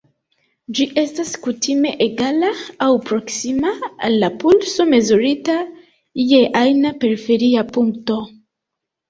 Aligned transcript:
Ĝi 0.77 0.85
estas 1.01 1.33
kutime 1.47 1.91
egala 2.05 2.49
aŭ 2.85 2.87
proksima 3.09 3.75
al 4.09 4.17
la 4.25 4.31
pulso 4.45 4.87
mezurita 4.95 5.59
je 6.31 6.41
ajna 6.65 6.95
periferia 7.07 7.67
punkto. 7.79 8.19